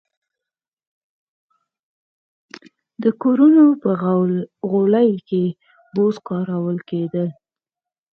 د 3.03 3.05
کورونو 3.21 3.65
په 3.81 3.89
غولي 4.69 5.11
کې 5.27 5.43
بوس 5.93 6.15
کارول 6.27 6.77
کېدل. 6.89 7.29